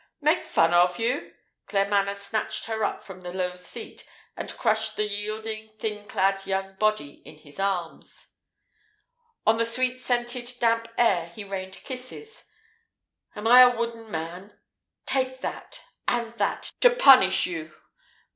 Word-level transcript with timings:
"Make 0.19 0.43
fun 0.43 0.73
of 0.73 0.97
you!" 0.97 1.35
Claremanagh 1.67 2.15
snatched 2.17 2.65
her 2.65 2.83
up 2.83 3.03
from 3.03 3.21
the 3.21 3.31
low 3.31 3.53
seat, 3.55 4.03
and 4.35 4.57
crushed 4.57 4.95
the 4.95 5.05
yielding, 5.07 5.77
thinly 5.77 6.07
clad 6.07 6.47
young 6.47 6.73
body 6.77 7.21
in 7.23 7.37
his 7.37 7.59
arms. 7.59 8.29
On 9.45 9.57
the 9.57 9.65
sweet 9.67 9.97
scented, 9.97 10.55
damp 10.59 10.87
hair 10.97 11.27
he 11.27 11.43
rained 11.43 11.77
kisses. 11.83 12.45
"Am 13.35 13.45
I 13.45 13.61
a 13.61 13.77
wooden 13.77 14.09
man? 14.09 14.57
Take 15.05 15.41
that 15.41 15.81
and 16.07 16.33
that, 16.33 16.73
to 16.81 16.89
punish 16.89 17.45
you! 17.45 17.75